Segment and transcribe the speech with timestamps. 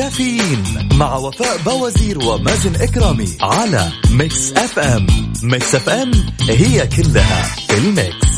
[0.00, 5.06] كافيين مع وفاء بوازير ومازن إكرامي على Mix FM
[5.42, 6.10] Mix FM
[6.48, 8.30] هي كلها في ال mix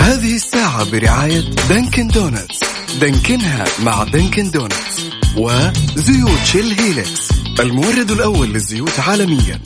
[0.00, 2.60] هذه الساعة برعاية Dunkin' Donuts
[3.00, 5.00] Dunkin ها مع Dunkin' Donuts
[5.36, 7.30] وزيوت Shell Helix
[7.60, 9.60] المورد الأول للزيوت عالميا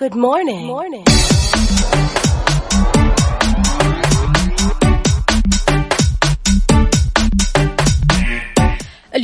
[0.00, 0.62] Good morning.
[0.62, 1.47] Good morning.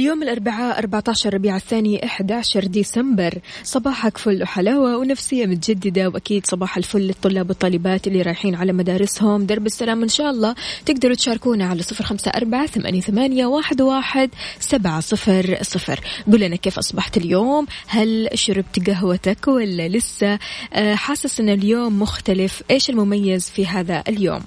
[0.05, 3.39] اليوم الأربعاء 14 ربيع الثاني 11 ديسمبر.
[3.63, 9.47] صباحك فل وحلاوة ونفسية متجددة وأكيد صباح الفل للطلاب والطالبات اللي رايحين على مدارسهم.
[9.47, 10.55] درب السلام إن شاء الله.
[10.87, 12.67] تقدروا تشاركونا على صفر خمسة أربعة
[13.01, 14.31] ثمانية, واحد, واحد
[14.61, 16.01] سبعة صفر صفر.
[16.33, 20.39] قول لنا كيف أصبحت اليوم؟ هل شربت قهوتك ولا لسه؟
[20.73, 22.63] آه، حاسس أن اليوم مختلف.
[22.71, 24.41] إيش المميز في هذا اليوم؟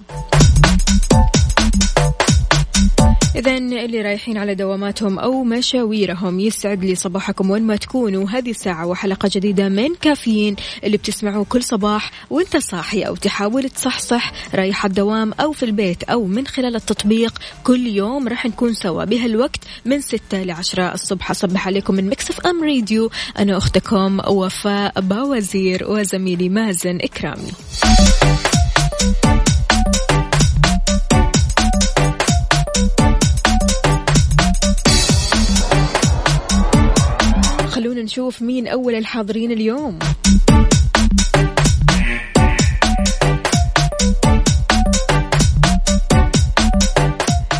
[3.37, 8.29] إذا اللي رايحين على دواماتهم أو مشاويرهم يسعد لي صباحكم وين ما تكونوا.
[8.29, 14.31] هذه الساعة وحلقة جديدة من كافيين اللي بتسمعوه كل صباح وانت صاحي أو تحاول تصحصح
[14.55, 17.33] رايح الدوام أو في البيت أو من خلال التطبيق.
[17.63, 21.31] كل يوم راح نكون سوا بهالوقت من 6 ل 10 الصبح.
[21.31, 23.11] أصبح عليكم من مكسف أم راديو.
[23.39, 27.51] أنا أختكم وفاء باوزير وزميلي مازن إكرامي.
[38.03, 39.99] نشوف مين أول الحاضرين اليوم.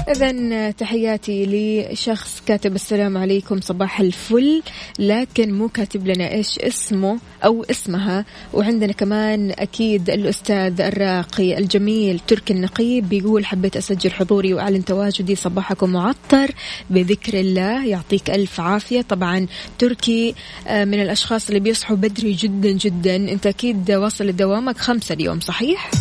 [0.08, 4.62] إذا تحياتي لشخص كاتب السلام عليكم صباح الفل.
[5.00, 8.26] لكن مو كاتب لنا إيش اسمه أو اسمها.
[8.54, 15.90] وعندنا كمان أكيد الأستاذ الراقي الجميل تركي النقيب بيقول حبيت أسجل حضوري وأعلن تواجدي صباحكم
[15.90, 16.52] معطر.
[16.90, 19.02] بذكر الله يعطيك ألف عافية.
[19.02, 19.48] طبعا
[19.80, 20.36] تركي
[20.68, 23.16] آه، من الأشخاص اللي بيصحوا بدري جدا جدا.
[23.16, 25.92] أنت أكيد واصل لدوامك خمسة اليوم صحيح؟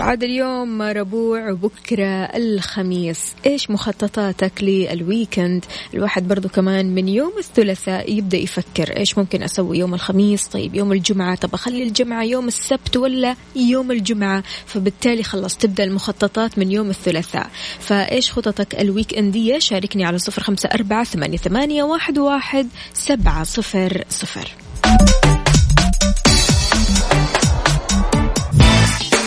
[0.00, 3.34] عاد اليوم ربوع وبكرة الخميس.
[3.46, 5.64] إيش مخططاتك لل weekend؟
[5.94, 10.92] الواحد برضو كمان من يوم الثلاثاء يبدأ يفكر إيش ممكن أسوي يوم الخميس؟ طيب يوم
[10.92, 16.90] الجمعة طب أخلي الجمعة يوم السبت ولا يوم الجمعة؟ فبالتالي خلص تبدأ المخططات من يوم
[16.90, 17.50] الثلاثاء.
[17.78, 24.04] فإيش خططك ال weekend ية شاركني على صفر خمسة أربعة ثمانية واحد, واحد سبعة صفر
[24.08, 24.50] صفر.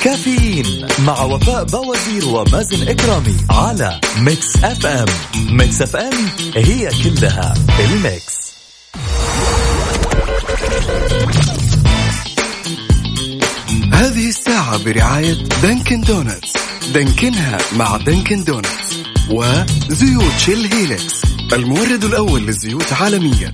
[0.09, 5.05] كافيين مع وفاء بوازير ومازن إكرامي على Mix FM.
[5.49, 6.13] Mix FM
[6.55, 8.39] هي كلها ال mix.
[13.93, 16.53] هذه الساعة برعاية Dunkin' Donuts.
[16.93, 18.69] Dunkin ها مع Dunkin' Donuts
[19.29, 21.21] وزيوت Shell Helix
[21.53, 23.53] المورد الأول للزيوت عالميا.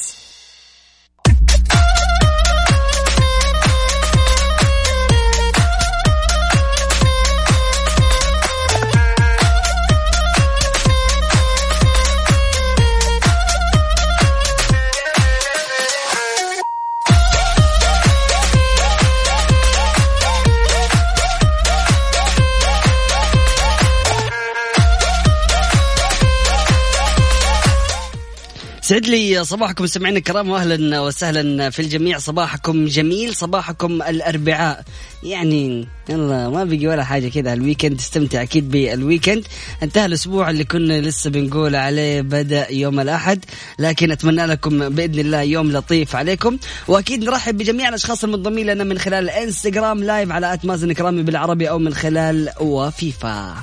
[29.01, 32.17] سعد لي صباحكم سمعنا الكرام واهلا وسهلا في الجميع.
[32.17, 34.83] صباحكم جميل صباحكم الأربعاء.
[35.23, 39.43] يعني يلا ما بقي ولا حاجة كذا ال weekend استمتع أكيد بال weekend.
[39.83, 43.45] انتهى الأسبوع اللي كنا لسه بنقول عليه بدأ يوم الأحد
[43.79, 46.57] لكن أتمنى لكم بإذن الله يوم لطيف عليكم.
[46.87, 51.69] وأكيد نرحب بجميع الأشخاص المنضمين لنا من خلال إنستغرام live على at مازن إكرامي بالعربي
[51.69, 53.55] أو من خلال وفيفا.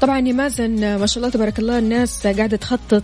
[0.00, 3.02] طبعا يا مازن ما شاء الله تبارك الله الناس قاعدة تخطط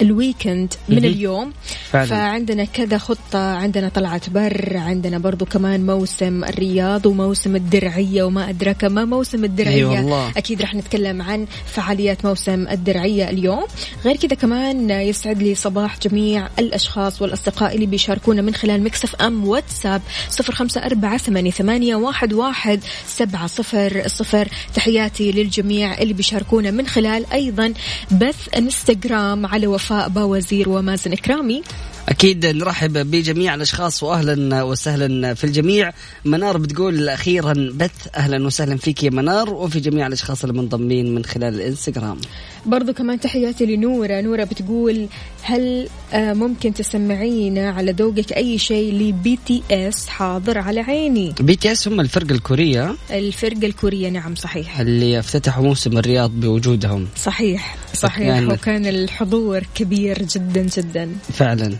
[0.00, 0.98] لل weekend من.
[0.98, 1.52] اليوم
[1.90, 2.06] فعلا.
[2.06, 8.84] فعندنا كذا خطة عندنا طلعة بر عندنا برضو كمان موسم الرياض وموسم الدرعية وما أدراك
[8.84, 10.30] ما موسم الدرعية أي والله.
[10.36, 13.64] أكيد رح نتكلم عن فعاليات موسم الدرعية اليوم
[14.04, 19.48] غير كذا كمان يسعد لي صباح جميع الأشخاص والأصدقاء اللي بيشاركونا من خلال Mix FM
[19.48, 26.70] واتساب صفر خمسة أربعة ثمانية, ثمانية واحد, واحد سبعة صفر صفر تحياتي للجميع اللي بيشاركونا
[26.70, 27.74] من خلال أيضا
[28.10, 31.62] بث إنستغرام على وفاء باوزير ومازن إكرامي.
[32.08, 35.92] أكيد نرحب بجميع الأشخاص واهلا وسهلا في الجميع.
[36.24, 41.24] منار بتقول أخيرا بث أهلا وسهلا فيك يا منار وفي جميع الأشخاص اللي منضمين من
[41.24, 42.18] خلال الإنستغرام.
[42.66, 44.20] برضو كمان تحياتي لنورة.
[44.20, 45.06] نورة بتقول
[45.42, 51.34] هل آه، ممكن تسمعينا على ذوقك أي شيء ل BTS؟ حاضر على عيني.
[51.40, 52.94] BTS هم الفرقه الكورية.
[53.10, 54.80] الفرقة الكورية نعم صحيح.
[54.80, 57.06] اللي افتتحوا موسم الرياض بوجودهم.
[57.16, 58.26] صحيح صحيح.
[58.26, 61.10] يعني- وكان الحضور كبير جدا جدا.
[61.32, 61.72] فعلا.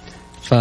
[0.42, 0.52] ف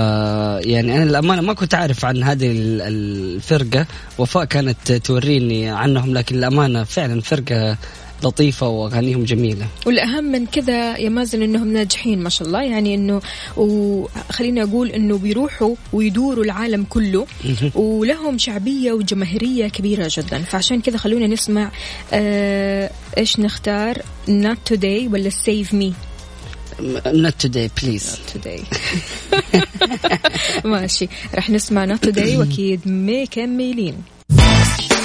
[0.70, 3.86] يعني أنا الامانه ما كنت أعرف عن هذه ال- الفرقة.
[4.18, 7.78] وفاء كانت توريني عنهم لكن الامانه فعلا فرقة
[8.24, 9.68] لطيفة وأغانيهم جميلة.
[9.86, 12.64] والأهم من كذا يا مازن إنهم ناجحين ما شاء الله.
[12.64, 13.22] يعني إنه
[13.58, 17.28] وخليني أقول إنه بيروحوا ويدوروا العالم كله
[17.75, 20.42] ولهم شعبية وجماهيرية كبيرة جدا.
[20.42, 21.72] فعشان كذا خلونا نسمع
[22.14, 25.94] آه إيش نختار؟ Not today ولا save me
[26.80, 28.18] not today please.
[28.34, 28.62] Today.
[30.66, 33.96] ماشي رح نسمع not today وأكيد مكملين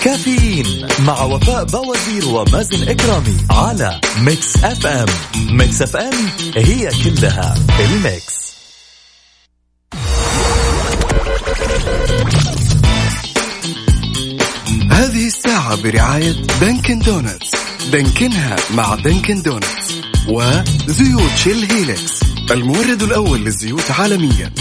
[0.05, 5.06] كافيين مع وفاء باوزير ومازن إكرامي على Mix FM.
[5.50, 6.15] Mix FM
[6.56, 8.38] هي كلها ال Mix.
[14.91, 17.50] هذه الساعة برعاية Dunkin' Donuts
[17.93, 19.94] دانكنها مع Dunkin' Donuts
[20.29, 22.20] وزيوت Shell Helix
[22.51, 24.53] المورد الأول للزيوت عالميا.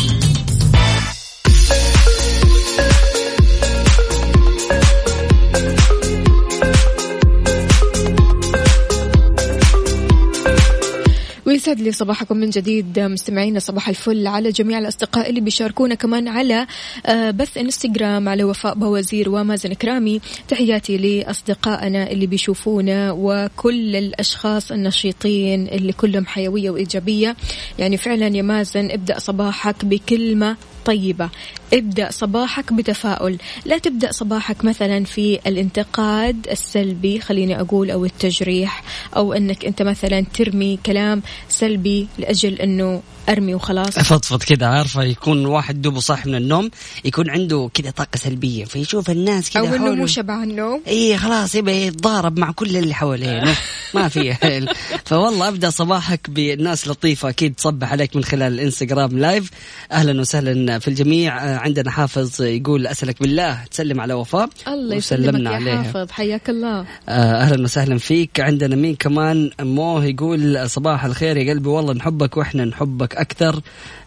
[11.68, 16.68] ويسعد لي صباحكم من جديد مستمعينا صباح الفل على جميع الأصدقاء اللي بيشاركونا كمان على
[17.06, 25.68] آه، بث إنستغرام على وفاء بوازير ومازن كرامي تحياتي لأصدقائنا اللي بيشوفونا وكل الأشخاص النشيطين
[25.68, 27.36] اللي كلهم حيوية وإيجابية.
[27.80, 30.56] يعني فعلا يا مازن ابدأ صباحك بكلمة
[30.86, 31.30] طيبة.
[31.74, 33.38] ابدأ صباحك بتفاؤل.
[33.66, 38.84] لا تبدأ صباحك مثلا في الانتقاد السلبي خليني أقول أو التجريح
[39.16, 43.98] أو أنك أنت مثلا ترمي كلام سلبي لأجل أنه أرمي وخلاص.
[43.98, 46.69] أفضفض كذا عارفة يكون واحد دوبه صاحي من النوم
[47.06, 49.96] يكون عنده كذا طاقة سلبية فيشوف الناس كذا أو أنه حوله.
[49.96, 53.44] مو شبعان نوم اي خلاص يبي يتضارب مع كل اللي حواليه
[53.94, 54.69] ما- في حيل.
[55.06, 59.50] فوالله أبدأ صباحك بالناس لطيفة أكيد تصبح عليك من خلال الإنستغرام لايف
[59.92, 61.46] أهلا وسهلا في الجميع.
[61.46, 65.83] آه، عندنا حافظ يقول أسألك بالله تسلم على وفاء الله يسلمك وسلمنا يا عليها.
[65.83, 66.80] حافظ حياك الله.
[67.09, 67.12] آه،
[67.42, 68.39] أهلا وسهلا فيك.
[68.39, 73.62] عندنا مين كمان؟ مو يقول صباح الخير يا قلبي والله نحبك وإحنا نحبك أكثر.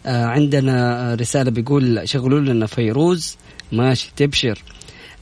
[0.05, 3.37] آه، عندنا رسالة بيقول شغلوا لنا فيروز.
[3.71, 4.63] ماشي تبشر.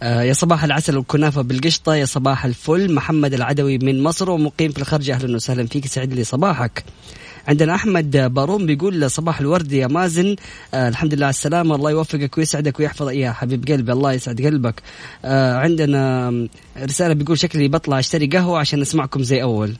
[0.04, 2.94] آه، يا صباح العسل والكنافة بالقشطة يا صباح الفل.
[2.94, 6.84] محمد العدوي من مصر ومقيم في الخارج أهلا وسهلا فيك سعد لي صباحك.
[7.50, 10.36] عندنا أحمد بارون بيقول صباح الورد يا مازن.
[10.74, 11.76] آه الحمد لله على السلامة.
[11.76, 14.82] الله يوفقك ويسعدك ويحفظ يا حبيب قلبي الله يسعد قلبك.
[15.26, 16.32] آه عندنا
[16.78, 19.74] رسالة بيقول شكلي بطلع أشتري قهوة عشان أسمعكم زي أول.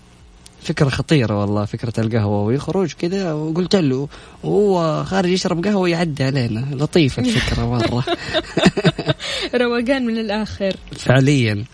[0.64, 2.44] فكرة خطيرة والله فكرة القهوة.
[2.44, 4.08] ويخرج كذا وقلت له
[4.44, 6.66] وهو خارج يشرب قهوة يعدي علينا.
[6.72, 8.04] لطيفة الفكرة مرة.
[9.62, 10.76] روقان من الآخر.
[10.98, 11.66] فعليا.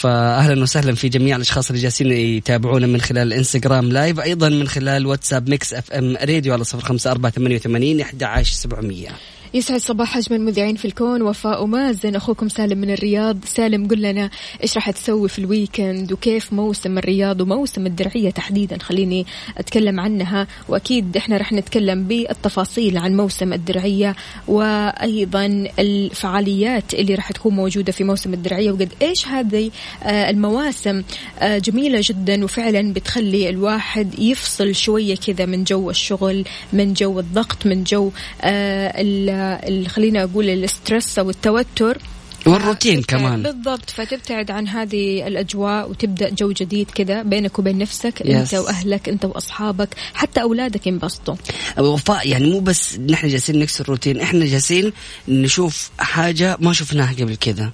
[0.00, 5.06] فاهلا وسهلا في جميع الأشخاص اللي جالسين يتابعونا من خلال الإنستغرام live أيضا من خلال
[5.06, 9.08] واتساب ميكس أف إم راديو على 05488 11700
[9.54, 12.16] يسعد صباح أجمل مذيعين في الكون وفاء ومازن.
[12.16, 13.38] أخوكم سالم من الرياض.
[13.44, 14.30] سالم قل لنا
[14.62, 19.26] إيش راح تسوي في ال weekend وكيف موسم الرياض وموسم الدرعية تحديدا؟ خليني
[19.58, 20.46] أتكلم عنها.
[20.68, 24.16] وأكيد إحنا راح نتكلم بالتفاصيل عن موسم الدرعية
[24.48, 29.70] وأيضا الفعاليات اللي راح تكون موجودة في موسم الدرعية وقد إيش هذه
[30.02, 31.02] آه، المواسم
[31.40, 37.66] آه، جميلة جدا وفعلا بتخلي الواحد يفصل شوية كذا من جو الشغل من جو الضغط
[37.66, 38.10] من جو
[38.42, 39.39] آه، ال-
[39.88, 41.98] خلينا أقول ال stress أو التوتر.
[42.46, 43.42] والروتين فتبتعد- كمان.
[43.42, 43.90] بالضبط.
[43.90, 48.26] فتبتعد عن هذه الأجواء وتبدأ جو جديد كذا بينك وبين نفسك Yes.
[48.30, 51.34] أنت وأهلك أنت وأصحابك حتى أولادك ينبسطوا.
[51.78, 54.92] وفاء يعني مو بس نحن جالسين نكسر روتين إحنا جالسين
[55.28, 57.70] نشوف حاجة ما شفناها قبل كذا.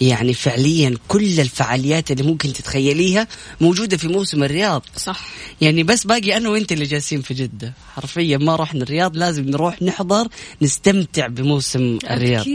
[0.00, 3.26] يعني فعليا كل الفعاليات اللي ممكن تتخيليها
[3.60, 4.82] موجودة في موسم الرياض.
[4.96, 5.28] صح.
[5.60, 7.72] يعني بس باقي أنا وأنت اللي جالسين في جدة.
[7.94, 10.28] حرفيا ما رحنا الرياض لازم نروح نحضر
[10.62, 12.46] نستمتع بموسم الرياض.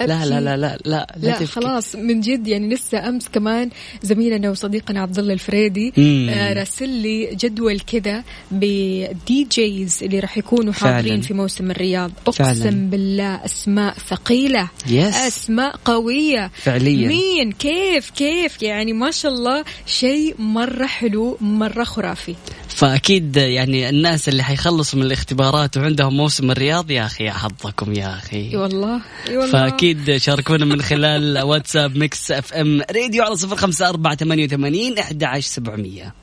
[0.00, 0.24] أبكي لا.
[0.24, 1.46] لا لا لا لا, لا تبكي.
[1.46, 3.70] خلاص من جد يعني لسه أمس كمان
[4.02, 5.92] زميلنا وصديقنا عبد الله الفريدي.
[5.98, 10.94] آه راسل لي جدول كذا بدي جيز اللي راح يكونوا فعلاً.
[10.94, 12.90] حاضرين في موسم الرياض أقسم فعلاً.
[12.90, 15.14] بالله أسماء ثقيلة يس.
[15.14, 17.08] أسماء قوية فعلياً.
[17.08, 22.34] مين كيف كيف يعني ما شاء الله شيء مرة حلو مرة خرافي
[22.68, 28.14] فأكيد يعني الناس اللي حيخلصوا من الاختبارات وعندهم موسم الرياض يا أخي يا حظكم يا
[28.14, 29.36] أخي اي والله اي
[29.94, 34.98] فاكيد شاركونا من خلال واتساب ميكس أف إم راديو على صفر خمسة أربعة ثمانية وثمانين
[34.98, 36.14] أحد عشر سبعمية.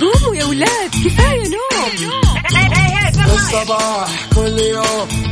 [0.00, 2.02] قوموا يا ولاد كفاية نوم.
[3.34, 5.31] الصباح كل يوم.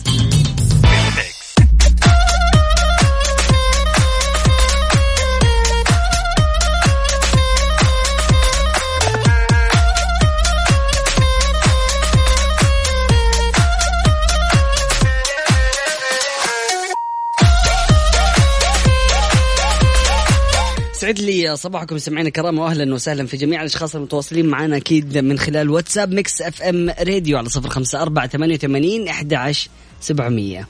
[21.41, 26.13] لي صباحكم سمعنا الكرام واهلا وسهلا في جميع الأشخاص المتواصلين معنا أكيد من خلال واتساب
[26.13, 29.69] Mix FM راديو على صفر خمسة أربعة ثمانية وثمانين أحد عشر
[30.01, 30.67] سبعمية.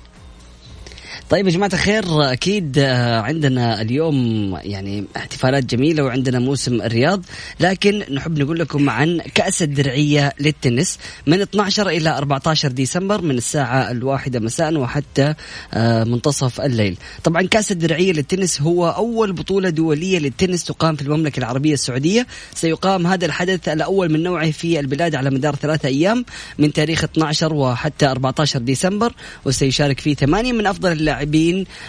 [1.32, 4.16] طيب يا جماعة الخير أكيد آه، عندنا اليوم
[4.64, 7.22] يعني احتفالات جميلة وعندنا موسم الرياض
[7.60, 13.92] لكن نحب نقول لكم عن كأس الدرعية للتنس من 12 إلى 14 ديسمبر من الساعة
[13.92, 15.34] الواحدة مساء وحتى
[15.74, 16.98] آه، منتصف الليل.
[17.24, 22.28] طبعا كأس الدرعية للتنس هو أول بطولة دولية للتنس تقام في المملكة العربية السعودية.
[22.56, 26.26] سيقام هذا الحدث الأول من نوعه في البلاد على مدار ثلاثة أيام
[26.58, 29.14] من تاريخ 12 وحتى 14 ديسمبر
[29.46, 31.21] وسيشارك فيه ثمانية من أفضل اللاعبين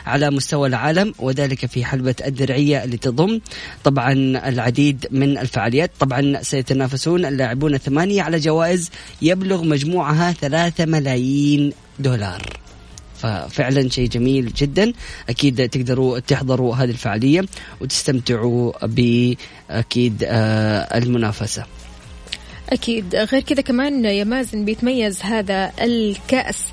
[0.06, 3.40] على مستوى العالم وذلك في حلبة الدرعية اللي تضم
[3.84, 4.12] طبعا
[4.48, 5.90] العديد من الفعاليات.
[6.00, 8.90] طبعا سيتنافسون اللاعبون الثمانية على جوائز
[9.22, 12.42] يبلغ مجموعها ثلاثة ملايين دولار.
[13.18, 14.92] ففعلا شيء جميل جدا.
[15.28, 17.44] أكيد تقدروا تحضروا هذه الفعالية
[17.80, 21.64] وتستمتعوا بأكيد آه، المنافسة.
[22.72, 23.16] أكيد.
[23.16, 26.64] غير كذا كمان يا مازن بيتميز هذا الكأس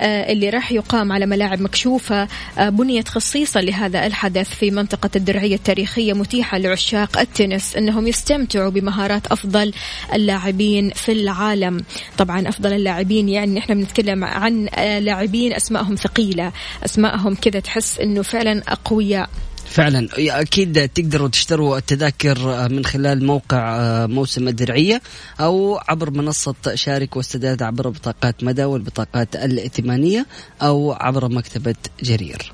[0.00, 5.54] آه، اللي راح يقام على ملاعب مكشوفة آه، بنيت خصيصا لهذا الحدث في منطقة الدرعية
[5.54, 9.72] التاريخية متيحة لعشاق التنس أنهم يستمتعوا بمهارات أفضل
[10.14, 11.84] اللاعبين في العالم.
[12.18, 16.52] طبعا أفضل اللاعبين يعني إحنا بنتكلم عن آه، لاعبين أسمائهم ثقيلة
[16.84, 19.30] أسمائهم كذا تحس أنه فعلا أقوياء.
[19.74, 25.02] فعلا أكيد تقدروا تشتروا التذاكر من خلال موقع موسم الدرعية
[25.40, 30.26] أو عبر منصة شارك واستداد عبر بطاقات مدى والبطاقات الائتمانية
[30.62, 32.52] أو عبر مكتبة جرير.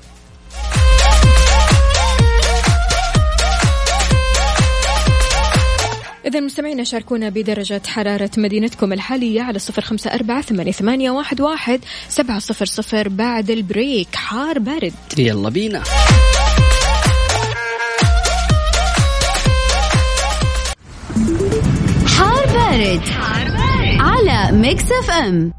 [6.25, 11.79] إذا مستمعينا شاركونا بدرجة حرارة مدينتكم الحالية على صفر خمسة أربعة ثمانية, ثمانية واحد, واحد
[12.09, 15.83] سبعة صفر صفر بعد ال break حار بارد يلا بينا.
[22.05, 23.01] حار بارد,
[23.99, 25.53] على Mix FM.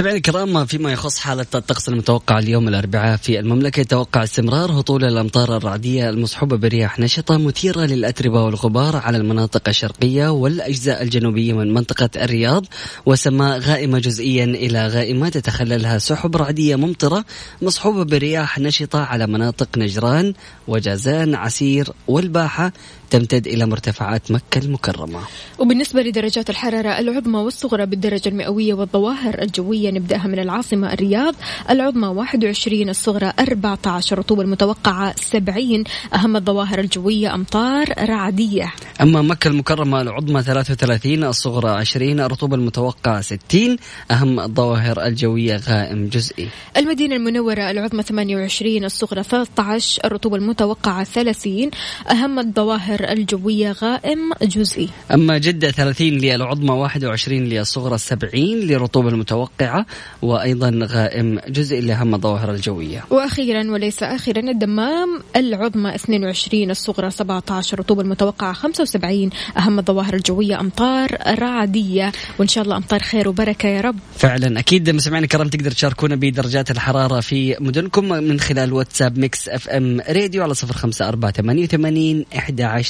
[0.00, 5.56] مستمعينا الكرام فيما يخص حالة الطقس المتوقع اليوم الأربعاء في المملكة يتوقع استمرار هطول الأمطار
[5.56, 12.66] الرعدية المصحوبة برياح نشطة مثيرة للأتربة والغبار على المناطق الشرقية والأجزاء الجنوبية من منطقة الرياض
[13.06, 17.24] وسماء غائمة جزئيا إلى غائمة تتخللها سحب رعدية ممطرة
[17.62, 20.34] مصحوبة برياح نشطة على مناطق نجران
[20.68, 22.72] وجازان عسير والباحة
[23.10, 25.20] تمتد إلى مرتفعات مكة المكرمة.
[25.58, 31.34] وبالنسبة لدرجات الحرارة العظمى والصغرى بالدرجة المئوية والظواهر الجوية نبدأها من العاصمة الرياض.
[31.70, 38.72] العظمى 21 الصغرى 14 رطوبة المتوقعة 70 أهم الظواهر الجوية أمطار رعدية.
[39.00, 43.76] أما مكة المكرمة العظمى 33 الصغرى 20 الرطوبة المتوقعة 60
[44.10, 46.48] أهم الظواهر الجوية غائم جزئي.
[46.76, 51.70] المدينة المنورة العظمى 28 الصغرى 13 الرطوبة المتوقعة 30
[52.10, 54.88] أهم الظواهر الجوية غائم جزئي.
[55.14, 59.86] أما جدة 30 للعظمى 21 للصغرى 70 للرطوبة المتوقعة
[60.22, 63.04] وأيضا غائم جزئي لأهم الظواهر الجوية.
[63.10, 71.16] وأخيرا وليس آخرا الدمام العظمى 22 الصغرى 17 الرطوبة المتوقعة 75 أهم الظواهر الجوية أمطار
[71.26, 72.12] رعدية.
[72.38, 73.96] وإن شاء الله أمطار خير وبركة يا رب.
[74.16, 74.58] فعلا.
[74.60, 80.42] أكيد مستمعينا الكرام تقدر تشاركونا بدرجات الحرارة في مدنكم من خلال واتساب Mix FM Radio
[80.42, 82.89] على صفر خمسة أربعة ثمانية وثمانين إحدى عشر.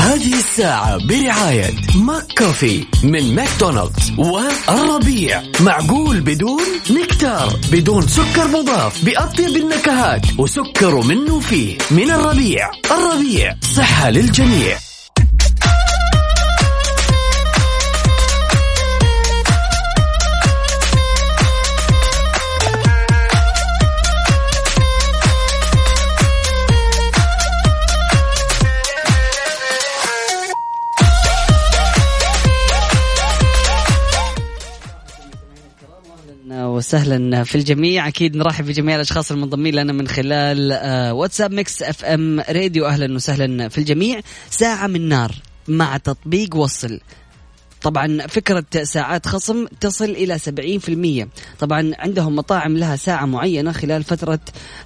[0.00, 5.42] هذه الساعة برعاية McCoffee من ماكدونالدز والربيع.
[5.60, 12.70] معقول بدون نكتار بدون سكر مضاف بأطيب النكهات وسكر منه فيه من الربيع.
[12.90, 14.89] الربيع صحة للجميع.
[36.90, 38.08] وسهلا في الجميع.
[38.08, 42.86] أكيد نرحب بجميع الأشخاص المنضمين لنا من خلال آه، واتساب Mix FM Radio.
[42.86, 44.20] أهلا وسهلا في الجميع.
[44.50, 45.34] ساعة من نار
[45.68, 47.00] مع تطبيق وصل.
[47.82, 51.28] طبعا فكرة ساعات خصم تصل إلى 70%
[51.60, 54.40] طبعا عندهم مطاعم لها ساعة معينة خلال فترة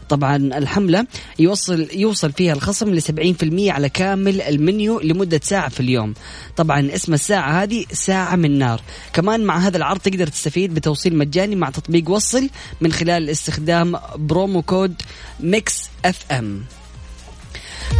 [0.09, 1.07] طبعا الحملة.
[1.39, 6.15] يوصل يوصل فيها الخصم ل 70% على كامل المنيو لمدة ساعة في اليوم.
[6.57, 8.81] طبعا اسم الساعة هذه ساعة من نار.
[9.13, 12.49] كمان مع هذا العرض تقدر تستفيد بتوصيل مجاني مع تطبيق وصل
[12.81, 14.95] من خلال استخدام promo code
[15.41, 16.63] Mix FM.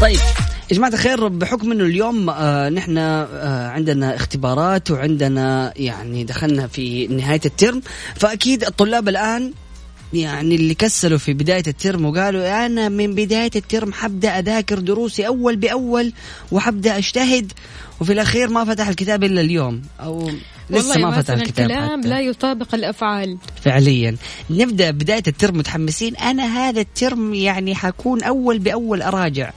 [0.01, 0.19] طيب
[0.71, 7.07] يا جماعة الخير بحكم إنه اليوم آه نحن آه عندنا اختبارات وعندنا يعني دخلنا في
[7.07, 7.83] نهاية الترم
[8.15, 9.53] فأكيد الطلاب الآن
[10.13, 15.57] يعني اللي كسلوا في بداية الترم وقالوا أنا من بداية الترم حبدأ أذاكر دروسي أول
[15.57, 16.13] بأول
[16.53, 17.53] وحبدأ أجتهد
[18.01, 20.31] وفي الأخير ما فتح الكتاب إلا اليوم أو
[20.71, 22.09] لسه ما فتح الكتاب الكلام حتى.
[22.09, 23.39] لا يطابق الأفعال.
[23.63, 24.17] فعليا.
[24.51, 26.17] نبدأ بداية الترم متحمسين.
[26.17, 29.51] أنا هذا الترم يعني حكون أول بأول أراجع.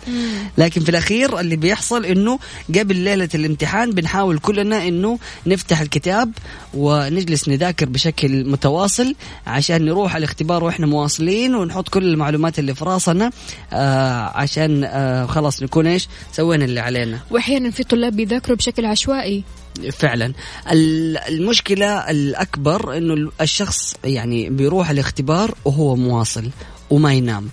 [0.57, 2.39] لكن في الأخير اللي بيحصل إنه
[2.75, 6.31] قبل ليلة الامتحان بنحاول كلنا إنه نفتح الكتاب
[6.73, 9.15] ونجلس نذاكر بشكل متواصل
[9.47, 13.31] عشان نروح على الاختبار وإحنا مواصلين ونحط كل المعلومات اللي في راسنا
[13.73, 17.19] آه عشان آه خلاص نكون إيش؟ سوينا اللي علينا.
[17.31, 19.43] وأحيانا في طلاب بيذاكروا بشكل عشوائي.
[19.91, 20.33] فعلا.
[20.71, 26.49] ال- المشكلة الأكبر أنه الشخص يعني بيروح الاختبار وهو مواصل.
[26.89, 27.49] وما ينام.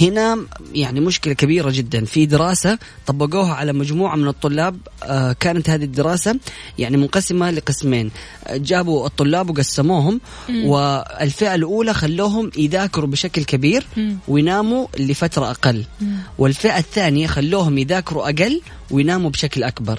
[0.00, 0.38] هنا
[0.74, 2.04] يعني مشكلة كبيرة جدا.
[2.04, 6.36] في دراسة طبقوها على مجموعة من الطلاب آه، كانت هذه الدراسة
[6.78, 8.10] يعني منقسمة لقسمين.
[8.50, 10.20] جابوا الطلاب وقسموهم
[10.64, 13.86] والفئة الأولى خلوهم يذاكروا بشكل كبير
[14.28, 15.84] ويناموا لفترة أقل.
[16.38, 19.98] والفئة الثانية خلوهم يذاكروا أقل ويناموا بشكل أكبر.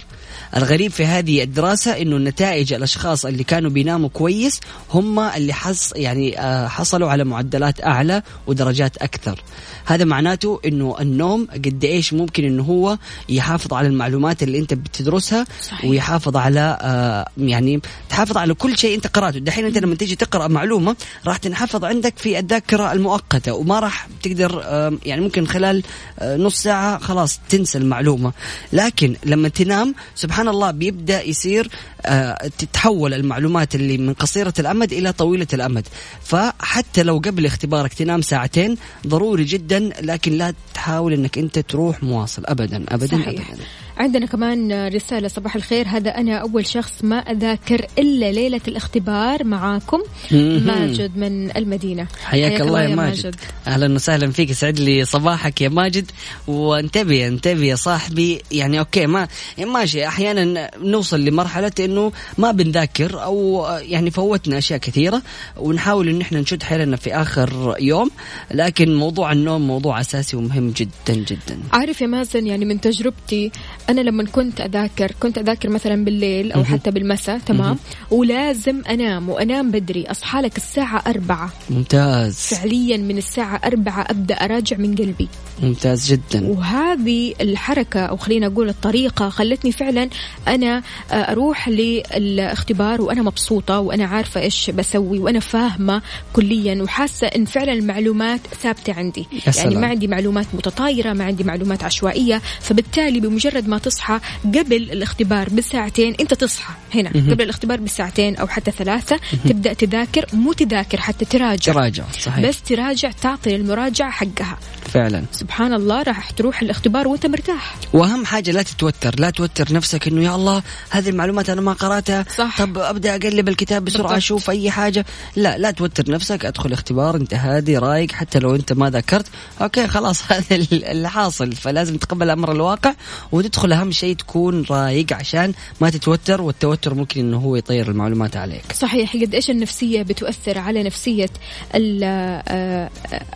[0.57, 4.59] الغريب في هذه الدراسة إنه النتائج الأشخاص اللي كانوا بيناموا كويس
[4.93, 9.43] هم اللي حص يعني آه، حصلوا على معدلات أعلى ودرجات أكثر.
[9.85, 12.97] هذا معناته إنه النوم قد إيش ممكن إنه هو
[13.29, 15.85] يحافظ على المعلومات اللي أنت بتدرسها صحيح.
[15.89, 20.47] ويحافظ على آه، يعني تحافظ على كل شيء أنت قراته، دحين أنت لما تيجي تقرأ
[20.47, 20.95] معلومة
[21.27, 25.83] راح تنحفظ عندك في الذاكرة المؤقتة وما راح تقدر آه، يعني ممكن خلال
[26.19, 28.33] آه، نص ساعة خلاص تنسى المعلومة،
[28.73, 31.69] لكن لما تنام سبحان الله بيبدأ يصير
[32.05, 35.87] آه، تتحول المعلومات اللي من قصيرة الأمد إلى طويلة الأمد،
[36.23, 38.64] فحتى لو قبل اختبارك تنام ساعتين
[39.07, 43.27] ضروري جدا لكن لا تحاول إنك أنت تروح مواصل ابدا ابدا صحيح.
[43.51, 43.63] ابدا
[43.97, 45.87] عندنا كمان رسالة صباح الخير.
[45.87, 49.99] هذا أنا أول شخص ما أذاكر إلا ليلة الاختبار معاكم.
[50.31, 52.07] ماجد من المدينة.
[52.23, 53.35] حياك الله يا ماجد.
[53.67, 54.49] أهلا وسهلا فيك.
[54.49, 56.11] يسعد لي صباحك يا ماجد.
[56.47, 58.41] وانتبه انتبه يا صاحبي.
[58.51, 59.27] يعني أوكي ما
[59.57, 60.07] ماشي.
[60.07, 65.21] أحيانا نوصل لمرحلة إنه ما بنذاكر أو يعني فوتنا أشياء كثيرة
[65.57, 68.09] ونحاول إن إحنا نشد حيلنا في آخر يوم.
[68.51, 71.59] لكن موضوع النوم موضوع أساسي ومهم جدا جدا.
[71.73, 73.51] عارف يا مازن يعني من تجربتي
[73.89, 77.77] أنا لما كنت أذاكر كنت أذاكر مثلا بالليل أو حتى بالمساء تمام؟
[78.11, 80.05] ولازم أنام وأنام بدري.
[80.11, 81.53] أصحى لك الساعة أربعة.
[81.69, 82.35] ممتاز.
[82.35, 85.27] فعليا من الساعة أربعة أبدأ أراجع من قلبي.
[85.63, 86.47] ممتاز جدا.
[86.47, 90.09] وهذه الحركة أو خلينا أقول الطريقة خلتني فعلا
[90.47, 96.01] أنا آه، أروح للاختبار وأنا مبسوطة وأنا عارفة إيش بسوي وأنا فاهمة
[96.33, 99.27] كليا وحاسة إن فعلا المعلومات ثابتة عندي.
[99.57, 99.75] يعني.
[99.75, 102.41] ما عندي معلومات متطايرة ما عندي معلومات عشوائية.
[102.61, 106.15] فبالتالي بمجرد ما تصحى قبل الاختبار بساعتين.
[106.19, 109.19] أنت تصحى هنا قبل الاختبار بساعتين أو حتى ثلاثة.
[109.49, 111.73] تبدأ تذاكر مو تذاكر حتى تراجع.
[111.73, 112.45] تراجع صحيح.
[112.45, 114.57] بس تراجع تعطي للمراجعة حقها.
[114.93, 115.23] فعلا.
[115.31, 117.75] سبحان الله راح تروح الاختبار وانت مرتاح.
[117.93, 122.25] وأهم حاجة لا تتوتر لا توتر نفسك إنه يا الله هذه المعلومات أنا ما قرأتها.
[122.37, 122.57] صح.
[122.57, 124.17] طب أبدأ أقلب الكتاب بسرعة بالضبط.
[124.17, 125.05] أشوف أي حاجة.
[125.35, 129.25] لا لا توتر نفسك أدخل اختبار انت هادي رايق حتى لو أنت ما ذاكرت.
[129.61, 132.93] أوكي خلاص هذا اللي حاصل فلازم تقبل أمر الواقع
[133.31, 138.71] وتدخل أهم شيء تكون رايق عشان ما تتوتر والتوتر ممكن إنه هو يطير المعلومات عليك.
[138.73, 141.29] صحيح قد إيش النفسية بتؤثر على نفسية
[141.75, 142.01] ال-
[142.47, 142.89] آه،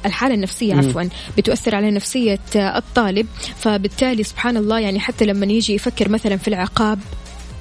[0.05, 1.03] الحالة النفسية عفوا
[1.37, 3.27] بتؤثر على نفسية الطالب.
[3.59, 6.99] فبالتالي سبحان الله يعني حتى لما يجي يفكر مثلا في العقاب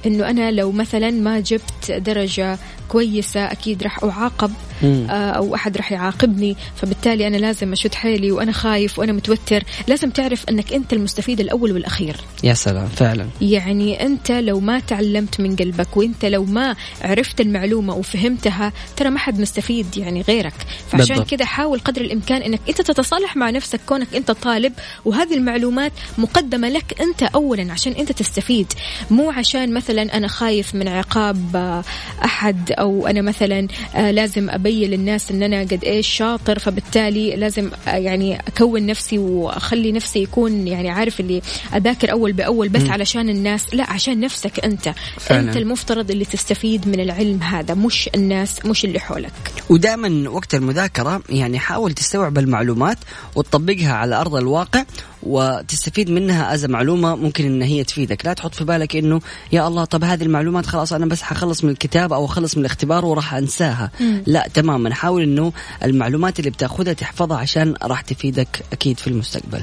[0.05, 2.57] إنه أنا لو مثلا ما جبت درجة
[2.89, 4.51] كويسة أكيد راح أعاقب.
[4.83, 6.55] آه، أو أحد راح يعاقبني.
[6.75, 9.63] فبالتالي أنا لازم أشد حيلي وأنا خايف وأنا متوتر.
[9.87, 12.15] لازم تعرف أنك أنت المستفيد الأول والأخير.
[12.43, 13.27] يا سلام فعلا.
[13.41, 19.19] يعني أنت لو ما تعلمت من قلبك وأنت لو ما عرفت المعلومة وفهمتها ترى ما
[19.19, 20.53] حد مستفيد يعني غيرك.
[20.91, 21.23] فعشان.
[21.23, 24.73] كذا حاول قدر الإمكان أنك أنت تتصالح مع نفسك كونك أنت طالب
[25.05, 28.73] وهذه المعلومات مقدمة لك أنت اولا عشان أنت تستفيد.
[29.11, 31.83] مو عشان مثلا أنا خايف من عقاب آه،
[32.25, 37.71] أحد أو أنا مثلا آه، لازم أبين للناس إن أنا قد إيش شاطر فبالتالي لازم
[37.87, 41.41] آه، يعني أكون نفسي وأخلي نفسي يكون يعني عارف اللي
[41.75, 44.93] أذاكر أول بأول بس علشان الناس لا عشان نفسك أنت.
[45.19, 45.39] فعلاً.
[45.49, 49.31] أنت المفترض اللي تستفيد من العلم هذا مش الناس مش اللي حولك.
[49.69, 52.97] ودائما وقت المذاكرة يعني حاول تستوعب المعلومات
[53.35, 54.83] وتطبقها على أرض الواقع
[55.23, 58.25] وتستفيد منها از معلومة ممكن إن هي تفيدك.
[58.25, 61.69] لا تحط في بالك إنه يا الله طب هذه المعلومات خلاص أنا بس حخلص من
[61.69, 63.91] الكتاب أو أخلص من الاختبار وراح أنساها.
[64.25, 64.93] لا تماما.
[64.93, 65.53] حاول إنه
[65.83, 69.61] المعلومات اللي بتأخذها تحفظها عشان راح تفيدك أكيد في المستقبل.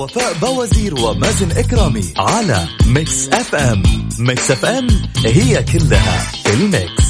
[0.00, 3.82] وفاء باوزير ومازن إكرامي على Mix FM
[4.18, 4.86] Mix FM
[5.26, 7.09] هي كلها في ال Mix.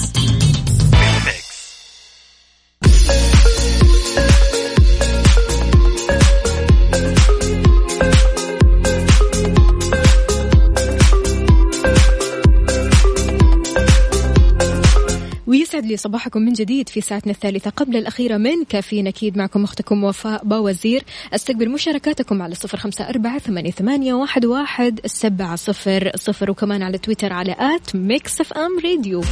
[15.90, 17.70] لي صباحكم من جديد في ساعتنا الثالثة.
[17.70, 21.04] قبل الأخيرة من كافيين أكيد معكم أختكم وفاء باوزير.
[21.34, 27.32] أستقبل مشاركاتكم على صفر خمسة أربعة ثمانية واحد, واحد سبعة صفر صفر وكمان على تويتر
[27.32, 29.22] على at Mix FM Radio.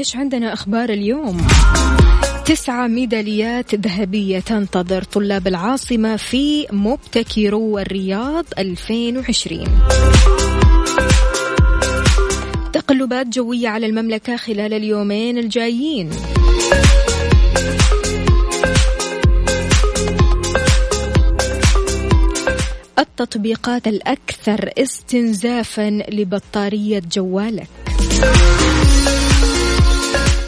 [0.00, 1.46] إيش عندنا أخبار اليوم؟
[2.46, 9.64] تسعة ميداليات ذهبية تنتظر طلاب العاصمة في مبتكرو الرياض 2020
[12.72, 16.10] تقلبات جوية على المملكة خلال اليومين الجايين.
[22.98, 27.68] التطبيقات الأكثر استنزافا لبطارية جوالك.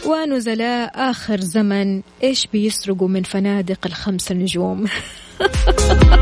[0.06, 2.02] ونزلاء آخر زمن.
[2.22, 4.86] إيش بيسرقوا من فنادق الخمس نجوم؟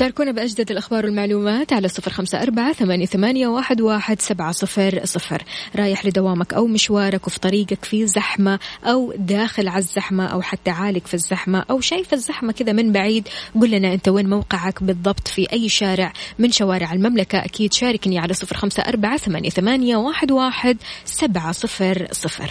[0.00, 2.72] شاركونا بأجدد الأخبار والمعلومات على صفر خمسة أربعة
[3.06, 5.44] ثمانية, واحد, سبعة صفر صفر.
[5.76, 11.06] رايح لدوامك أو مشوارك وفي طريقك في زحمة أو داخل على الزحمة أو حتى عالق
[11.06, 13.28] في الزحمة أو شايف الزحمة كذا من بعيد
[13.60, 17.38] قل لنا أنت وين موقعك بالضبط في أي شارع من شوارع المملكة.
[17.38, 19.16] أكيد شاركني على صفر خمسة أربعة
[19.50, 22.50] ثمانية, واحد سبعة صفر صفر.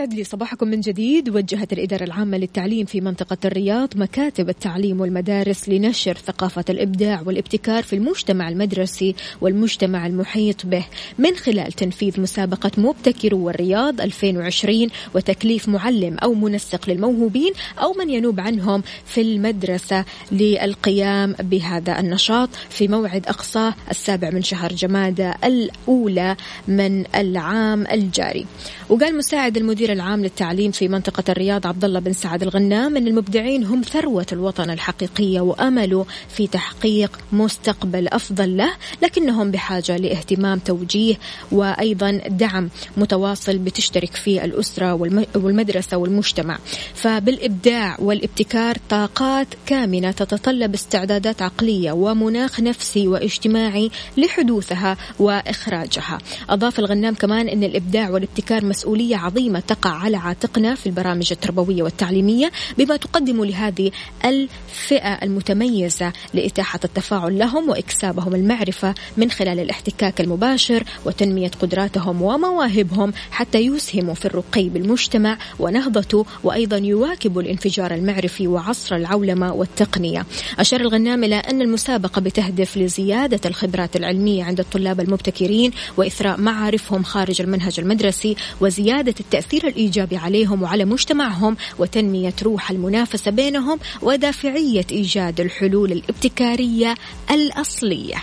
[0.00, 1.28] ويسعد لي صباحكم من جديد.
[1.28, 7.96] وجهت الإدارة العامة للتعليم في منطقة الرياض مكاتب التعليم والمدارس لنشر ثقافة الإبداع والابتكار في
[7.96, 10.84] المجتمع المدرسي والمجتمع المحيط به.
[11.18, 18.40] من خلال تنفيذ مسابقة مبتكرو والرياض 2020 وتكليف معلم أو منسق للموهوبين أو من ينوب
[18.40, 22.48] عنهم في المدرسة للقيام بهذا النشاط.
[22.70, 26.36] في موعد أقصاه السابع من شهر جمادة الأولى
[26.68, 28.46] من العام الجاري.
[28.88, 33.64] وقال مساعد المدير العام للتعليم في منطقة الرياض عبد الله بن سعد الغنام أن المبدعين
[33.64, 38.70] هم ثروة الوطن الحقيقية وأمله في تحقيق مستقبل أفضل له
[39.02, 41.16] لكنهم بحاجة لاهتمام توجيه
[41.52, 44.94] وأيضا دعم متواصل بتشترك فيه الأسرة
[45.34, 46.58] والمدرسة والمجتمع.
[46.94, 56.18] فبالإبداع والابتكار طاقات كامنة تتطلب استعدادات عقلية ومناخ نفسي واجتماعي لحدوثها وإخراجها.
[56.50, 62.50] أضاف الغنام كمان أن الإبداع والابتكار مسؤولية عظيمة تقع على عاتقنا في البرامج التربوية والتعليمية
[62.78, 63.90] بما تقدم لهذه
[64.24, 73.58] الفئة المتميزة لإتاحة التفاعل لهم وإكسابهم المعرفة من خلال الاحتكاك المباشر وتنمية قدراتهم ومواهبهم حتى
[73.58, 80.26] يسهموا في الرقي بالمجتمع ونهضته وأيضا يواكبوا الانفجار المعرفي وعصر العولمة والتقنية.
[80.58, 87.40] أشار الغنام إلى أن المسابقة بتهدف لزيادة الخبرات العلمية عند الطلاب المبتكرين وإثراء معارفهم خارج
[87.40, 95.92] المنهج المدرسي وزيادة التأثير الإيجابي عليهم وعلى مجتمعهم وتنمية روح المنافسة بينهم ودافعية إيجاد الحلول
[95.92, 96.94] الابتكارية
[97.30, 98.16] الأصلية.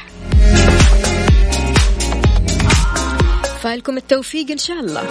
[3.62, 5.04] فالكم التوفيق إن شاء الله.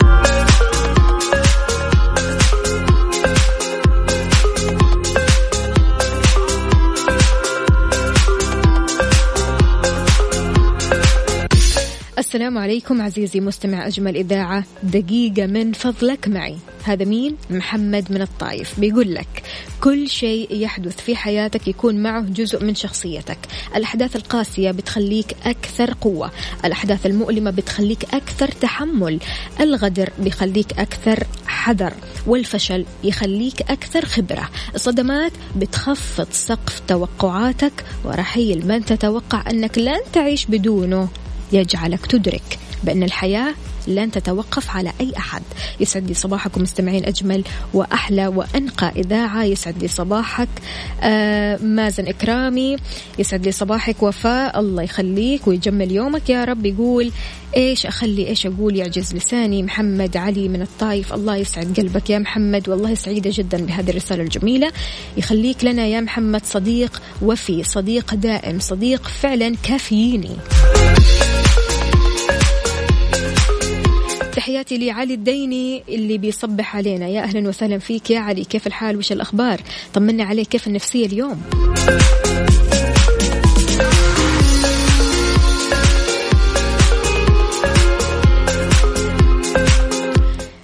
[12.18, 16.56] السلام عليكم عزيزي مستمع أجمل إذاعة دقيقة من فضلك معي.
[16.84, 18.80] هذا مين؟ محمد من الطايف.
[18.80, 19.42] بيقول لك
[19.80, 23.38] كل شيء يحدث في حياتك يكون معه جزء من شخصيتك.
[23.76, 26.30] الأحداث القاسية بتخليك أكثر قوة.
[26.64, 29.20] الأحداث المؤلمة بتخليك أكثر تحمل.
[29.60, 31.94] الغدر بيخليك أكثر حذر.
[32.26, 34.50] والفشل يخليك أكثر خبرة.
[34.74, 37.84] الصدمات بتخفض سقف توقعاتك.
[38.04, 41.08] ورحيل من تتوقع أنك لن تعيش بدونه.
[41.54, 43.54] يجعلك تدرك بأن الحياة
[43.88, 45.42] لن تتوقف على أي أحد.
[45.80, 49.44] يسعد لي صباحكم مستمعين أجمل وأحلى وأنقى إذاعة.
[49.44, 50.48] يسعد لي صباحك
[51.02, 52.76] آه مازن إكرامي.
[53.18, 54.60] يسعد لي صباحك وفاء.
[54.60, 56.66] الله يخليك ويجمل يومك يا رب.
[56.66, 57.10] يقول
[57.56, 59.62] إيش أخلي إيش أقول؟ يعجز لساني.
[59.62, 62.68] محمد علي من الطايف الله يسعد قلبك يا محمد.
[62.68, 64.72] والله سعيدة جدا بهذه الرسالة الجميلة.
[65.16, 70.36] يخليك لنا يا محمد صديق وفي صديق دائم صديق فعلا كافييني
[74.44, 77.08] تحياتي لعلي الديني اللي بيصبح علينا.
[77.08, 78.44] يا أهلا وسهلا فيك يا علي.
[78.44, 79.60] كيف الحال؟ وش الأخبار؟
[79.94, 80.48] طمنا عليك.
[80.48, 81.42] كيف النفسية اليوم؟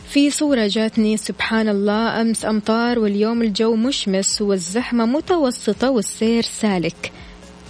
[0.08, 7.12] في صورة جاتني سبحان الله أمس أمطار واليوم الجو مشمس والزحمة متوسطة والسير سالك.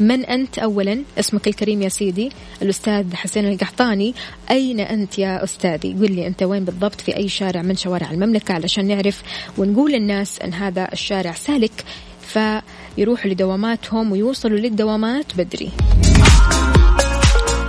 [0.00, 2.32] من أنت أولا؟ اسمك الكريم يا سيدي
[2.62, 4.14] الأستاذ حسين القحطاني.
[4.50, 8.54] أين أنت يا أستاذي؟ قل لي أنت وين بالضبط في أي شارع من شوارع المملكة
[8.54, 9.22] علشان نعرف
[9.58, 11.84] ونقول للناس أن هذا الشارع سالك
[12.20, 15.70] فيروحوا لدواماتهم ويوصلوا للدوامات بدري.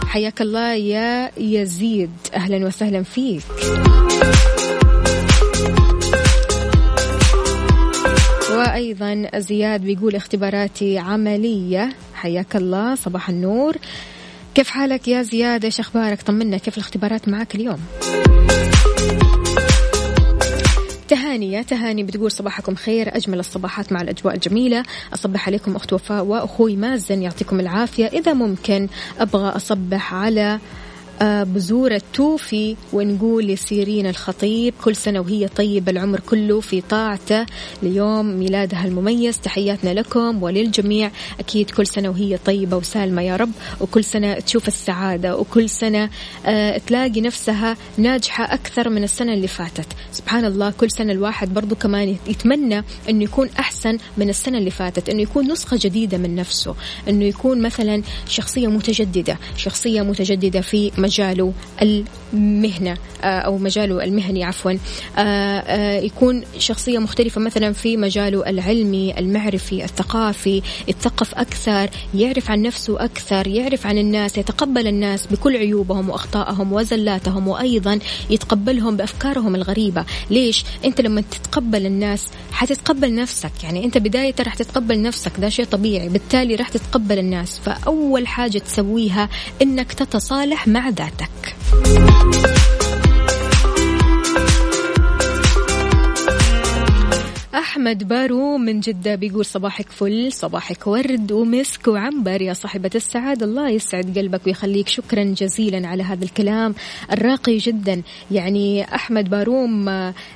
[0.08, 3.42] حياك الله يا يزيد أهلا وسهلا فيك.
[8.52, 11.90] وأيضا زياد بيقول اختباراتي عملية.
[12.22, 13.76] حياك الله صباح النور.
[14.56, 17.80] كيف حالك يا زياد؟ إيش أخبارك؟ طمنا كيف الاختبارات معك اليوم؟
[21.08, 24.84] تهاني يا تهاني بتقول صباحكم خير أجمل الصباحات مع الأجواء الجميلة.
[25.14, 28.08] أصبح عليكم أخت وفاء وأخوي مازن يعطيكم العافية.
[28.08, 28.88] إذا ممكن
[29.20, 30.60] أبغى أصبح على
[31.22, 37.46] بذور التوفي ونقول لسيرين الخطيب كل سنة وهي طيبة العمر كله في طاعته
[37.84, 39.38] ليوم ميلادها المميز.
[39.40, 41.12] تحياتنا لكم وللجميع.
[41.40, 46.10] أكيد كل سنة وهي طيبة وسالمة يا رب وكل سنة تشوف السعادة وكل سنة
[46.46, 49.88] آه، تلاقي نفسها ناجحة أكثر من السنة اللي فاتت.
[50.12, 55.10] سبحان الله كل سنة الواحد برضو كمان يتمنى أنه يكون أحسن من السنة اللي فاتت
[55.10, 56.76] أنه يكون نسخة جديدة من نفسه
[57.10, 64.72] أنه يكون مثلا شخصية متجددة شخصية متجددة في مجاله المهنة آه، أو مجاله المهني عفوا.
[64.72, 72.62] آه، آه، يكون شخصية مختلفة مثلا في مجاله العلمي المعرفي الثقافي يتثقف أكثر يعرف عن
[72.62, 80.06] نفسه أكثر يعرف عن الناس يتقبل الناس بكل عيوبهم وأخطائهم وزلاتهم وأيضا يتقبلهم بأفكارهم الغريبة.
[80.30, 83.52] ليش؟ أنت لما تتقبل الناس حتتقبل نفسك.
[83.64, 86.10] يعني أنت بداية راح تتقبل نفسك ده شيء طبيعي.
[86.10, 87.60] بالتالي راح تتقبل الناس.
[87.60, 89.30] فأول حاجة تسويها
[89.62, 91.56] أنك تتصالح مع ذاتك.
[97.56, 102.42] أحمد باروم من جدة بيقول صباحك فل صباحك ورد ومسك وعنبر.
[102.42, 104.88] يا صاحبة السعادة الله يسعد قلبك ويخليك.
[104.88, 106.76] شكرا جزيلا على هذا الكلام
[107.12, 108.02] الراقي جدا.
[108.32, 109.90] يعني أحمد باروم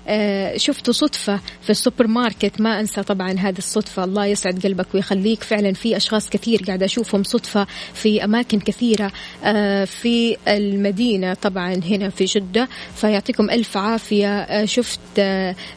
[0.08, 2.62] آه، شفته صدفة في السوبر ماركت.
[2.62, 4.04] ما أنسى طبعا هذه الصدفة.
[4.04, 5.43] الله يسعد قلبك ويخليك.
[5.43, 9.12] فعلا في أشخاص كثير قاعدة أشوفهم صدفة في أماكن كثيرة
[9.43, 12.69] آه، في المدينة طبعا هنا في جدة.
[12.95, 14.39] فيعطيكم ألف عافية.
[14.39, 14.99] آه، شفت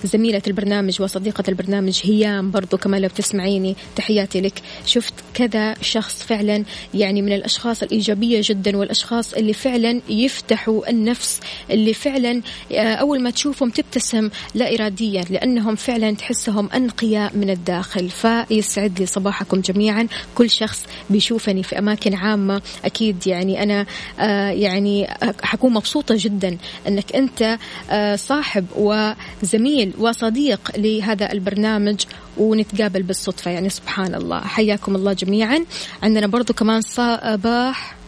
[0.04, 4.62] زميلة البرنامج وصديقة البرنامج هيام برضو كمان لو بتسمعيني تحياتي لك.
[4.86, 6.64] شفت كذا شخص فعلا
[6.94, 13.30] يعني من الأشخاص الإيجابية جدا والأشخاص اللي فعلا يفتحوا النفس اللي فعلا آه، أول ما
[13.30, 18.08] تشوفهم تبتسم لا إراديا لأنهم فعلا تحسهم أنقياء من الداخل.
[18.10, 20.08] فيسعد لي صباحكم جميعا.
[20.34, 22.62] كل شخص بيشوفني في أماكن عامة.
[22.84, 23.86] أكيد يعني أنا
[24.20, 25.06] آه، يعني
[25.42, 27.58] حكون مبسوطة جدا أنك أنت
[27.90, 32.04] آه، صاحب وزميل وصديق لهذا البرنامج
[32.36, 34.40] ونتقابل بالصدفة يعني سبحان الله.
[34.40, 35.64] حياكم الله جميعا.
[36.02, 37.98] عندنا برضو كمان صباح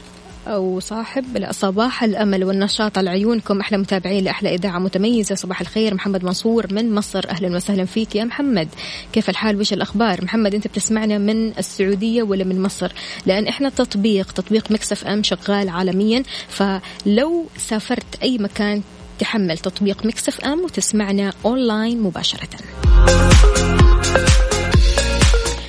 [0.46, 3.60] أو صاحب صباح الأمل والنشاط على عيونكم.
[3.60, 5.34] أحلى متابعين لأحلى إذاعة متميزة.
[5.34, 7.30] صباح الخير محمد منصور من مصر.
[7.30, 8.68] أهلا وسهلا فيك يا محمد.
[9.12, 12.92] كيف الحال؟ وش الأخبار؟ محمد أنت بتسمعنا من السعودية ولا من مصر؟
[13.26, 16.22] لأن إحنا تطبيق تطبيق Mix FM شغال عالميا.
[16.48, 18.82] فلو سافرت أي مكان
[19.20, 22.48] تحمل تطبيق Mix FM وتسمعنا أونلاين مباشرة.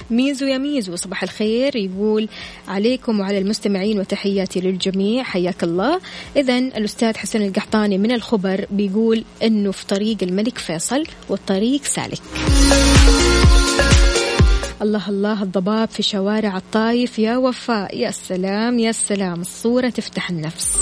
[0.10, 1.76] ميزو يا ميزو صباح الخير.
[1.76, 2.30] يقول
[2.68, 6.00] عليكم وعلى المستمعين وتحياتي للجميع حياك الله.
[6.36, 12.22] إذا الأستاذ حسن القحطاني من الخبر بيقول أنه في طريق الملك فيصل والطريق سالك.
[14.82, 17.98] الله الله الضباب في شوارع الطايف يا وفاء.
[17.98, 20.78] يا سلام يا سلام الصورة تفتح النفس.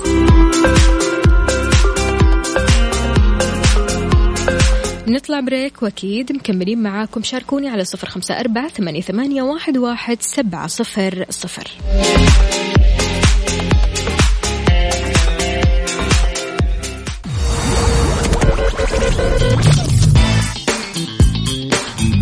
[5.09, 7.23] نطلع بريك وأكيد مكملين معاكم.
[7.23, 11.67] شاركوني على صفر خمسة أربعة ثمانية, ثمانية واحد, واحد سبعة صفر صفر.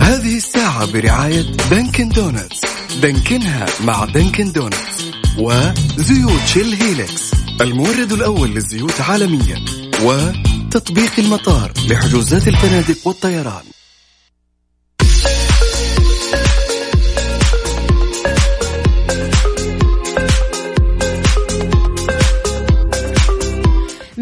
[0.02, 2.62] هذه الساعة برعاية Dunkin' Donuts
[3.02, 5.07] دانكنها مع Dunkin' Donuts
[5.38, 7.31] وزيوت Shell Helix
[7.62, 9.65] المورد الأول للزيوت عالميا
[10.04, 10.32] و
[10.71, 13.76] تطبيق المطار لحجوزات الفنادق والطيران.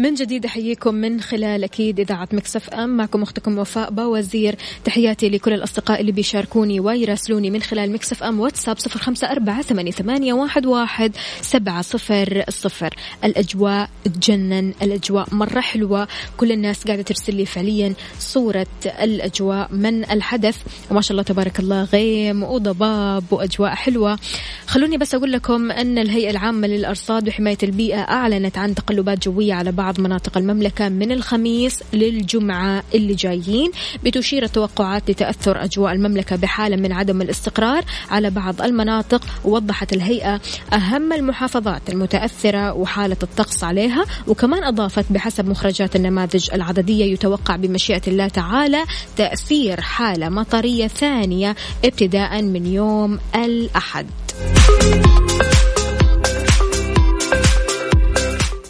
[0.06, 2.96] من جديد أحييكم من خلال أكيد إذاعة Mix FM.
[2.96, 8.40] معكم أختكم وفاء باوزير تحياتي لكل الأصدقاء اللي بيشاركوني ويراسلوني من خلال مكسف أم.
[8.40, 12.94] واتساب صفر أربعة ثمانية, ثمانية واحد, واحد سبعة صفر صفر.
[13.24, 16.08] الأجواء تجنن الأجواء مرة حلوة.
[16.36, 20.56] كل الناس قاعدة ترسل لي فعليا صورة الأجواء من الحدث.
[20.90, 24.18] وما شاء الله تبارك الله غيم وضباب وأجواء حلوة.
[24.66, 29.72] خلوني بس أقول لكم إن الهيئة العامة للأرصاد وحماية البيئة أعلنت عن تقلبات جوية على
[29.72, 33.70] بعض بعض مناطق المملكة من الخميس للجمعة اللي جايين
[34.04, 40.40] بتشير التوقعات لتأثر أجواء المملكة بحالة من عدم الاستقرار على بعض المناطق ووضحت الهيئة
[40.72, 48.28] أهم المحافظات المتأثرة وحالة الطقس عليها وكمان أضافت بحسب مخرجات النماذج العددية يتوقع بمشيئة الله
[48.28, 48.84] تعالى
[49.16, 54.06] تأثير حالة مطرية ثانية ابتداء من يوم الأحد.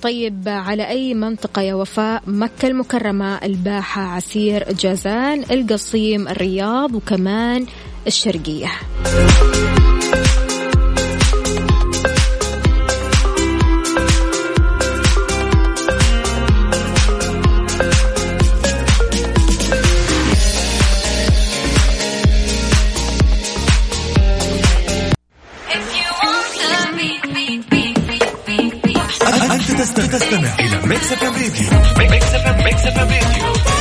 [0.07, 7.67] طيب على أي منطقة يا وفاء؟ مكة المكرمة الباحة عسير جازان القصيم الرياض وكمان
[8.07, 8.71] الشرقية.
[29.95, 31.33] تستمع إلى ميكس أف أم
[32.11, 33.76] ميكس أف أم ميكس اف ام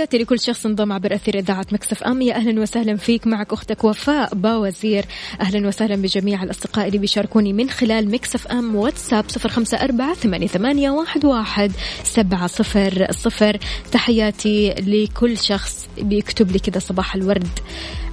[0.00, 2.22] وتحياتي لكل شخص انضم عبر أثير إذاعة Mix FM.
[2.22, 5.04] يا أهلا وسهلا فيك معك أختك وفاء باوزير.
[5.40, 8.76] أهلا وسهلا بجميع الأصدقاء اللي بيشاركوني من خلال Mix FM.
[8.76, 10.90] واتساب صفر خمسة أربعة ثمانية,
[11.24, 11.72] واحد
[12.04, 13.58] سبعة صفر صفر.
[13.92, 17.58] تحياتي لكل شخص بيكتب لي كذا صباح الورد.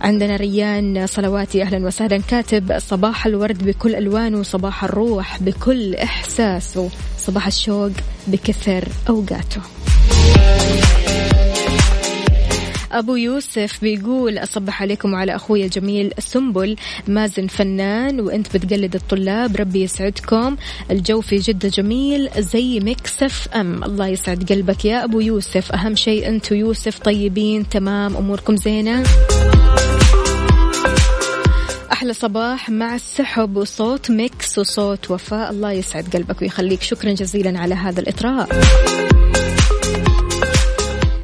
[0.02, 2.22] عندنا ريان صلواتي أهلا وسهلا.
[2.30, 7.92] كاتب صباح الورد بكل ألوانه صباح الروح بكل إحساسه صباح الشوق
[8.28, 9.62] بكثر أوقاته.
[12.92, 16.76] أبو يوسف بيقول أصبح عليكم وعلى أخوي الجميل سنبل
[17.08, 20.58] مازن فنان وأنت بتقلد الطلاب ربي يسعدكم.
[20.92, 23.84] الجو في جدة جميل زي Mix FM.
[23.84, 25.72] الله يسعد قلبك يا أبو يوسف.
[25.72, 29.04] أهم شيء أنتوا يوسف طيبين تمام أموركم زينة.
[31.92, 35.52] أحلى صباح مع السحب وصوت Mix وصوت وفاء.
[35.52, 36.82] الله يسعد قلبك ويخليك.
[36.82, 38.50] شكرا جزيلا على هذا الإطراء.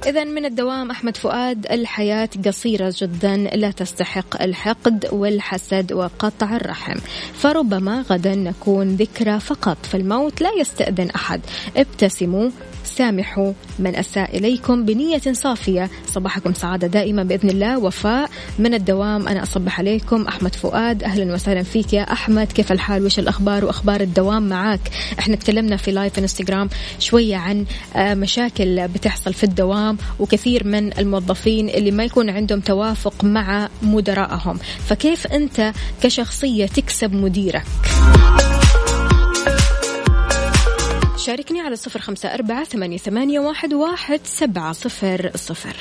[0.08, 7.00] إذا من الدوام أحمد فؤاد الحياة قصيرة جدا لا تستحق الحقد والحسد وقطع الرحم.
[7.34, 11.42] فربما غدا نكون ذكرى فقط فالموت لا يستأذن أحد.
[11.78, 12.50] ابتسموا
[12.84, 15.90] سامحوا من أساء إليكم بنية صافية.
[16.08, 17.80] صباحكم سعادة دائما بإذن الله.
[17.80, 18.30] وفاء
[18.60, 19.28] من الدوام.
[19.28, 20.28] أنا أصبح عليكم.
[20.28, 21.04] أحمد فؤاد.
[21.04, 22.52] أهلا وسهلا فيك يا أحمد.
[22.52, 24.82] كيف الحال؟ وش الأخبار وأخبار الدوام معاك؟
[25.20, 26.70] إحنا تكلمنا في لايف إنستغرام
[27.00, 27.66] شوية عن
[27.96, 34.60] آه، مشاكل بتحصل في الدوام وكثير من الموظفين اللي ما يكون عندهم توافق مع مدراءهم.
[34.88, 35.74] فكيف أنت
[36.04, 37.64] كشخصية تكسب مديرك؟
[41.26, 45.76] شاركني على صفر خمسة أربعة ثمانية, ثمانية واحد, سبعة صفر صفر.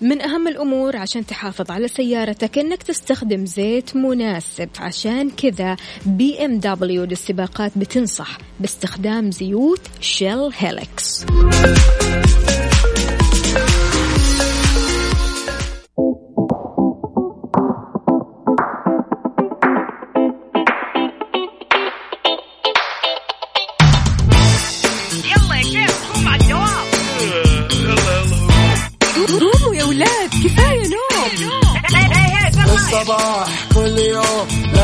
[0.00, 4.68] من أهم الأمور عشان تحافظ على سيارتك أنك تستخدم زيت مناسب.
[4.78, 5.76] عشان كذا
[6.06, 11.26] BMW للسباقات بتنصح باستخدام زيوت Shell Helix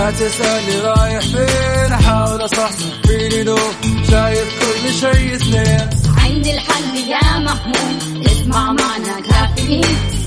[0.02, 3.58] لا تسألني رايح فين؟ أحاول أصحصح فيني لو
[4.10, 5.90] شايف كل شيء اثنين.
[6.18, 8.26] عندي الحل يا محمود.
[8.26, 9.84] اسمع معنا كافيين.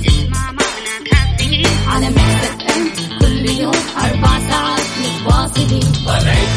[0.08, 1.68] اسمع معنا كافيين.
[1.88, 5.92] على مكتب كل يوم أربع ساعات متواصلين.
[6.06, 6.50] طالعين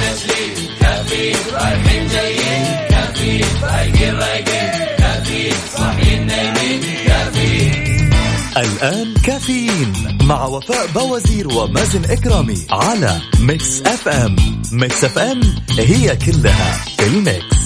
[8.61, 14.37] الآن كافيين مع وفاء بوازير ومازن إكرامي على Mix FM
[14.73, 15.41] Mix FM
[15.79, 17.59] هي كلها في ال mix.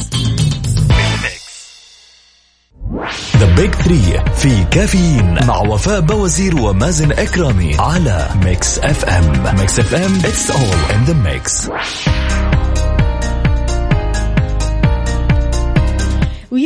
[3.36, 10.20] the big three في كافيين مع وفاء بوازير ومازن إكرامي على Mix FM Mix FM
[10.20, 11.70] it's all in the mix.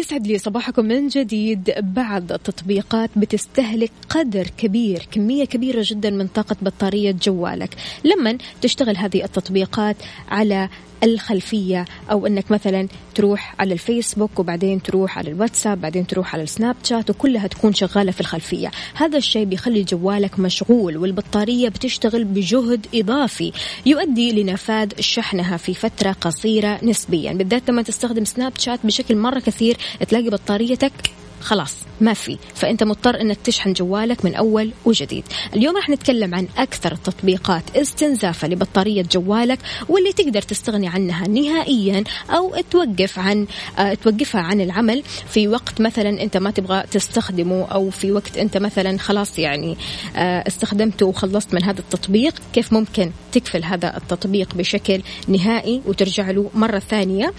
[0.06, 6.56] ويسعد لي صباحكم من جديد بعض التطبيقات بتستهلك قدر كبير كمية كبيرة جدا من طاقة
[6.62, 7.74] بطارية جوالك.
[8.04, 9.96] لما تشتغل هذه التطبيقات
[10.28, 10.68] على
[11.04, 16.76] الخلفية أو أنك مثلا تروح على الفيسبوك وبعدين تروح على الواتساب بعدين تروح على السناب
[16.84, 18.70] شات وكلها تكون شغالة في الخلفية.
[18.94, 23.52] هذا الشيء بيخلي جوالك مشغول والبطارية بتشتغل بجهد إضافي
[23.86, 27.32] يؤدي لنفاذ شحنها في فترة قصيرة نسبيا.
[27.32, 29.76] بالذات لما تستخدم سناب شات بشكل مرة كثير
[30.08, 30.92] تلاقي بطاريتك
[31.40, 31.85] خلاص.
[32.00, 32.38] ما في.
[32.54, 35.24] فأنت مضطر أنك تشحن جوالك من أول وجديد.
[35.54, 42.54] اليوم راح نتكلم عن أكثر التطبيقات استنزافا لبطارية جوالك واللي تقدر تستغني عنها نهائيا أو
[42.70, 43.46] توقف عن
[43.78, 48.56] آه توقفها عن العمل في وقت مثلا أنت ما تبغى تستخدمه أو في وقت أنت
[48.56, 49.76] مثلا خلاص يعني
[50.16, 56.50] آه استخدمته وخلصت من هذا التطبيق كيف ممكن تقفل هذا التطبيق بشكل نهائي وترجع له
[56.54, 57.32] مرة ثانية؟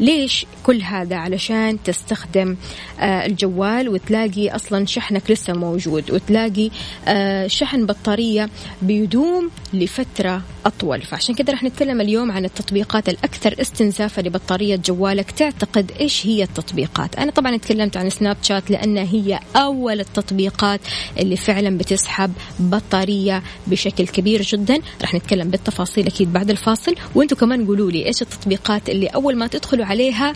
[0.00, 2.56] ليش كل هذا؟ علشان تستخدم
[3.00, 6.70] آه الجوال وتلاقي أصلا شحنك لسه موجود وتلاقي
[7.08, 8.48] آه شحن بطارية
[8.82, 11.02] بيدوم لفترة أطول.
[11.02, 15.30] فعشان كده رح نتكلم اليوم عن التطبيقات الأكثر استنزافا لبطارية جوالك.
[15.30, 20.80] تعتقد إيش هي التطبيقات؟ أنا طبعا تكلمت عن سناب شات لأنها هي أول التطبيقات
[21.18, 24.78] اللي فعلا بتسحب بطارية بشكل كبير جدا.
[25.02, 26.94] رح نتكلم بالتفاصيل أكيد بعد الفاصل.
[27.14, 30.32] وأنتم كمان قولوا لي إيش التطبيقات اللي أول ما تدخلوا عليها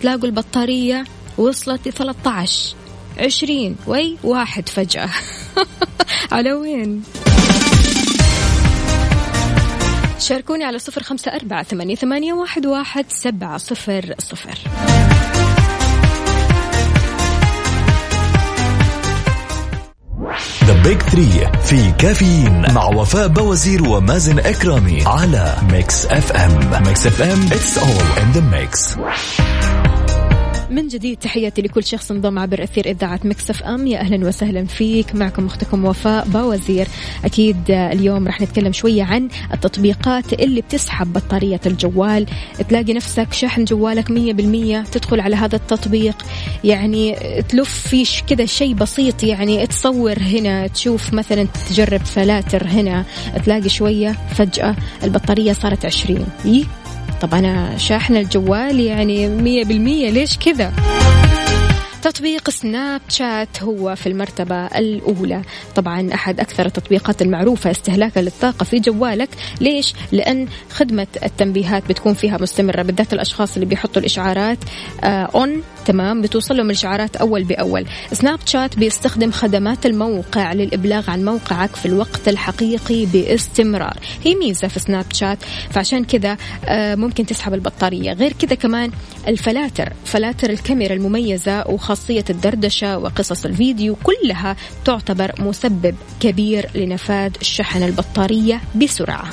[0.00, 1.04] تلاقوا البطارية
[1.38, 2.79] وصلت ل 13
[3.20, 5.08] 20 وي واحد فجأة.
[6.32, 7.02] على وين؟
[10.18, 14.58] شاركوني على صفر خمسة أربعة ثمانية, ثمانية واحد, واحد سبعة صفر صفر.
[20.64, 27.46] the big three في كافيين مع وفاء بوازير ومازن إكرامي على Mix FM Mix FM
[27.46, 28.96] it's all in the mix
[30.70, 33.86] من جديد تحياتي لكل شخص انضم عبر أثير إذاعة Mix FM.
[33.86, 35.14] يا أهلا وسهلا فيك.
[35.14, 36.86] معكم أختكم وفاء باوزير.
[37.24, 42.26] أكيد اليوم راح نتكلم شوية عن التطبيقات اللي بتسحب بطارية الجوال.
[42.68, 46.16] تلاقي نفسك شحن جوالك 100% تدخل على هذا التطبيق.
[46.64, 47.16] يعني
[47.48, 53.04] تلف فيش كذا شيء بسيط يعني تصور هنا تشوف مثلا تجرب فلاتر هنا.
[53.44, 56.26] تلاقي شوية فجأة البطارية صارت 20
[57.20, 60.10] طب أنا شاحنة الجوال يعني مية بالمية.
[60.10, 60.72] ليش كذا؟
[62.02, 65.42] تطبيق سناب شات هو في المرتبة الأولى.
[65.76, 69.28] طبعا أحد أكثر التطبيقات المعروفة استهلاكا للطاقة في جوالك.
[69.60, 74.58] ليش؟ لأن خدمة التنبيهات بتكون فيها مستمرة بالذات الأشخاص اللي بيحطوا الإشعارات
[75.04, 77.86] أون آه تمام؟ بتوصل لهم الإشعارات أول بأول.
[78.12, 83.96] سناب شات بيستخدم خدمات الموقع للإبلاغ عن موقعك في الوقت الحقيقي باستمرار.
[84.24, 85.38] هي ميزة في سناب شات.
[85.70, 88.12] فعشان كذا آه ممكن تسحب البطارية.
[88.12, 88.90] غير كذا كمان
[89.28, 89.92] الفلاتر.
[90.04, 99.30] فلاتر الكاميرا المميزة وخاصية الدردشة وقصص الفيديو كلها تعتبر مسبب كبير لنفاذ شحن البطارية بسرعة.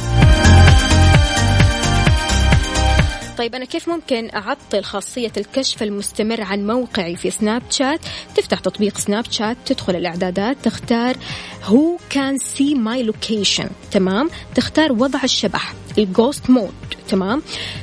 [3.38, 8.00] طيب أنا كيف ممكن أعطل خاصية الكشف المستمر عن موقعي في سناب شات؟
[8.36, 11.18] تفتح تطبيق سناب شات تدخل الإعدادات تختار
[11.64, 15.74] who can see my location تمام؟ تختار وضع الشبح.
[15.98, 16.72] ال ghost mode
[17.10, 17.42] تمام؟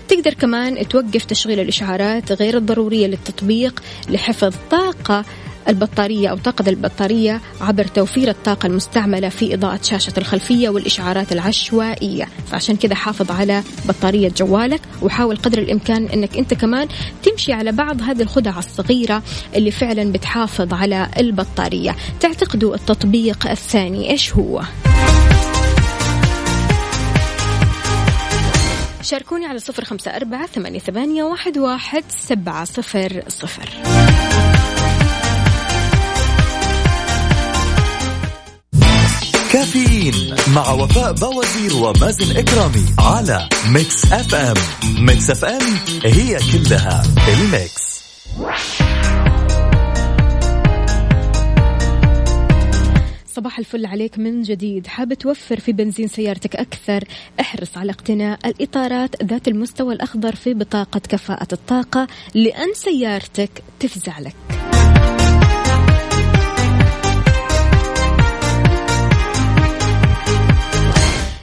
[0.08, 5.24] تقدر كمان توقف تشغيل الإشعارات غير الضرورية للتطبيق لحفظ طاقة
[5.68, 12.28] البطارية أو طاقة البطارية عبر توفير الطاقة المستعملة في إضاءة شاشة الخلفية والإشعارات العشوائية.
[12.50, 16.88] فعشان كذا حافظ على بطارية جوالك وحاول قدر الإمكان أنك أنت كمان
[17.22, 19.22] تمشي على بعض هذه الخدع الصغيرة
[19.54, 21.96] اللي فعلا بتحافظ على البطارية.
[22.20, 24.62] تعتقدوا التطبيق الثاني إيش هو؟
[29.04, 33.68] شاركوني على صفر خمسة أربعة ثمانية, ثمانية واحد, واحد سبعة صفر صفر.
[39.52, 44.56] كافيين مع وفاء بوازير ومازن إكرامي على Mix FM.
[44.98, 48.04] Mix FM هي كلها ال mix.
[53.34, 54.86] صباح الفل عليك من جديد.
[54.86, 57.04] حاب توفر في بنزين سيارتك أكثر؟
[57.40, 64.36] احرص على اقتناء الإطارات ذات المستوى الأخضر في بطاقة كفاءة الطاقة لأن سيارتك تفزع لك.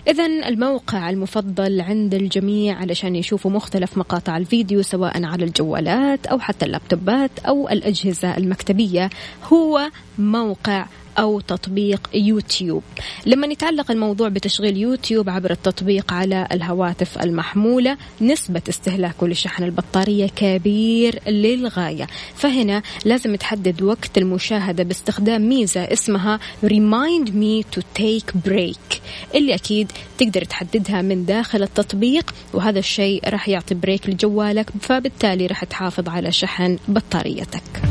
[0.08, 6.66] إذا الموقع المفضل عند الجميع علشان يشوفوا مختلف مقاطع الفيديو سواء على الجوالات أو حتى
[6.66, 9.10] اللابتوبات أو الأجهزة المكتبية
[9.54, 10.86] هو موقع
[11.20, 12.84] أو تطبيق يوتيوب.
[13.26, 21.20] لما يتعلق الموضوع بتشغيل يوتيوب عبر التطبيق على الهواتف المحمولة نسبة استهلاكه لشحن البطارية كبير
[21.28, 22.08] للغاية.
[22.36, 29.00] فهنا لازم تحدد وقت المشاهدة باستخدام ميزة اسمها Remind me to take break
[29.36, 35.64] اللي أكيد تقدر تحددها من داخل التطبيق وهذا الشيء راح يعطي بريك لجوالك فبالتالي راح
[35.64, 37.91] تحافظ على شحن بطاريتك.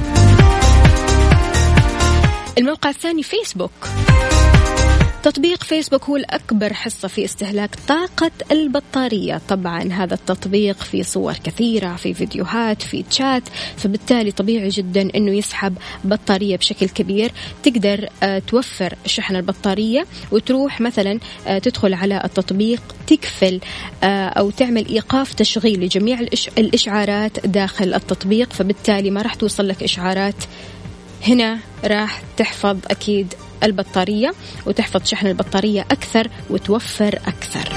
[2.59, 3.71] الموقع الثاني فيسبوك.
[5.23, 9.41] تطبيق فيسبوك هو الأكبر حصة في استهلاك طاقة البطارية.
[9.49, 13.43] طبعا هذا التطبيق في صور كثيرة في فيديوهات في تشات
[13.77, 15.75] فبالتالي طبيعي جدا أنه يسحب
[16.05, 17.33] بطارية بشكل كبير.
[17.63, 23.61] تقدر آه، توفر شحن البطارية وتروح مثلا آه، تدخل على التطبيق تكفل
[24.03, 26.21] آه، أو تعمل إيقاف تشغيل لجميع
[26.59, 28.53] الإشعارات داخل التطبيق.
[28.53, 30.45] فبالتالي ما راح توصل لك إشعارات
[31.27, 34.35] هنا راح تحفظ أكيد البطارية
[34.67, 37.73] وتحفظ شحن البطارية أكثر وتوفر أكثر.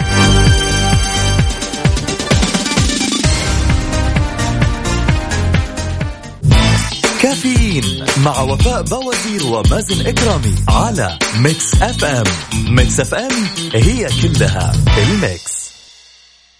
[7.22, 12.26] كافيين مع وفاء بوازير ومازن إكرامي على Mix FM
[12.70, 13.32] Mix FM
[13.74, 15.63] هي كلها ال mix.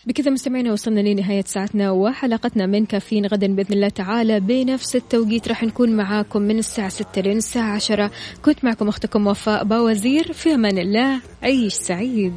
[0.06, 4.40] بكذا مستمعينا وصلنا لنهاية ساعتنا وحلقتنا من كافيين غدا بإذن الله تعالى.
[4.40, 8.12] بنفس التوقيت راح نكون معاكم من الساعة 6 لين الساعة 10
[8.46, 11.20] كنت معكم أختكم وفاء باوزير في أمان الله.
[11.44, 12.34] عيش سعيد.